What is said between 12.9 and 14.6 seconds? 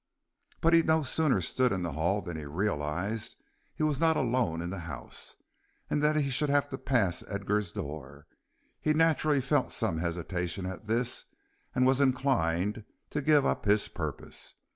to give up his purpose.